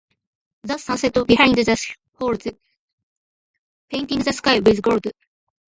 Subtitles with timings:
[0.63, 2.43] The sun set behind the hills,
[3.91, 5.05] painting the sky with gold.